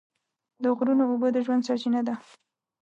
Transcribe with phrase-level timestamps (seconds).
[0.63, 2.15] د غرونو اوبه د ژوند سرچینه ده.